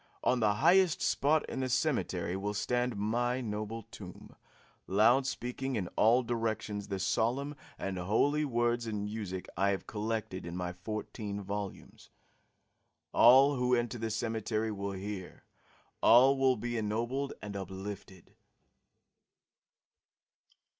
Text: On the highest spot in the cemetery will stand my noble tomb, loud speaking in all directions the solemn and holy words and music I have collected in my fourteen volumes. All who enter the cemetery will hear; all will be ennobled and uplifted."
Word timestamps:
On 0.23 0.39
the 0.39 0.55
highest 0.55 0.99
spot 1.03 1.47
in 1.47 1.59
the 1.59 1.69
cemetery 1.69 2.35
will 2.35 2.55
stand 2.55 2.95
my 2.97 3.39
noble 3.39 3.83
tomb, 3.91 4.35
loud 4.87 5.27
speaking 5.27 5.75
in 5.75 5.89
all 5.89 6.23
directions 6.23 6.87
the 6.87 6.97
solemn 6.97 7.53
and 7.77 7.99
holy 7.99 8.43
words 8.43 8.87
and 8.87 9.03
music 9.03 9.45
I 9.55 9.69
have 9.69 9.85
collected 9.85 10.43
in 10.43 10.57
my 10.57 10.73
fourteen 10.73 11.39
volumes. 11.39 12.09
All 13.13 13.57
who 13.57 13.75
enter 13.75 13.99
the 13.99 14.09
cemetery 14.09 14.71
will 14.71 14.93
hear; 14.93 15.43
all 16.01 16.35
will 16.35 16.55
be 16.55 16.77
ennobled 16.79 17.33
and 17.39 17.55
uplifted." 17.55 18.33